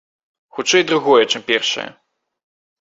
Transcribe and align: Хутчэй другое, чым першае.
Хутчэй 0.57 0.85
другое, 0.93 1.21
чым 1.35 1.47
першае. 1.53 1.89